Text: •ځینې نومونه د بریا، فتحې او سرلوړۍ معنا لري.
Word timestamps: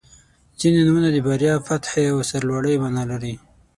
•ځینې 0.59 0.81
نومونه 0.87 1.09
د 1.11 1.17
بریا، 1.27 1.53
فتحې 1.67 2.03
او 2.13 2.17
سرلوړۍ 2.29 2.75
معنا 2.83 3.03
لري. 3.11 3.33